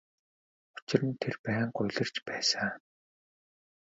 [0.75, 2.69] Учир нь тэр байнга улирч байсан.